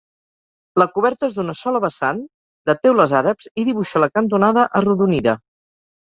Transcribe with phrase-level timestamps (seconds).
[0.81, 2.23] La coberta és d'una sola vessant,
[2.69, 5.35] de teules àrabs i dibuixa la cantonada arrodonida.